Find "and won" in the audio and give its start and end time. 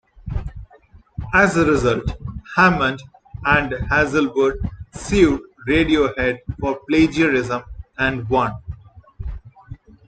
7.99-8.51